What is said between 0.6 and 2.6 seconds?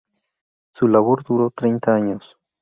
Su labor duró treinta años.